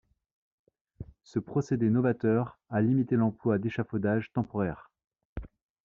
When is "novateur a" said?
1.91-2.81